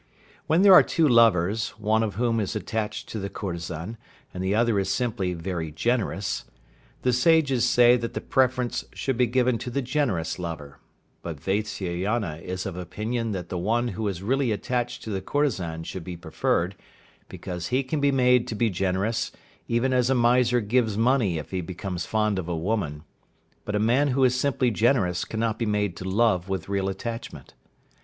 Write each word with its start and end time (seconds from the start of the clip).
When 0.47 0.63
there 0.63 0.73
are 0.73 0.81
two 0.81 1.07
lovers, 1.07 1.77
one 1.77 2.01
of 2.01 2.15
whom 2.15 2.39
is 2.39 2.55
attached 2.55 3.07
to 3.09 3.19
the 3.19 3.29
courtesan, 3.29 3.97
and 4.33 4.43
the 4.43 4.55
other 4.55 4.79
is 4.79 4.89
simply 4.89 5.35
very 5.35 5.69
generous, 5.69 6.45
the 7.03 7.13
Sages 7.13 7.65
say 7.69 7.97
that 7.97 8.15
the 8.15 8.19
preference 8.19 8.83
should 8.95 9.15
be 9.15 9.27
given 9.27 9.59
to 9.59 9.69
the 9.69 9.83
generous 9.83 10.39
lover, 10.39 10.79
but 11.21 11.39
Vatsyayana 11.39 12.37
is 12.37 12.65
of 12.65 12.75
opinion 12.77 13.31
that 13.33 13.49
the 13.49 13.59
one 13.59 13.89
who 13.89 14.07
is 14.07 14.23
really 14.23 14.51
attached 14.51 15.03
to 15.03 15.11
the 15.11 15.21
courtesan 15.21 15.83
should 15.83 16.03
be 16.03 16.17
preferred, 16.17 16.73
because 17.29 17.67
he 17.67 17.83
can 17.83 17.99
be 18.01 18.11
made 18.11 18.47
to 18.47 18.55
be 18.55 18.71
generous, 18.71 19.31
even 19.67 19.93
as 19.93 20.09
a 20.09 20.15
miser 20.15 20.61
gives 20.61 20.97
money 20.97 21.37
if 21.37 21.51
he 21.51 21.61
becomes 21.61 22.07
fond 22.07 22.39
of 22.39 22.47
a 22.49 22.57
woman, 22.57 23.03
but 23.65 23.75
a 23.75 23.79
man 23.79 24.07
who 24.07 24.23
is 24.23 24.33
simply 24.33 24.71
generous 24.71 25.23
cannot 25.25 25.59
be 25.59 25.65
made 25.67 25.95
to 25.95 26.09
love 26.09 26.49
with 26.49 26.67
real 26.69 26.89
attachment. 26.89 27.53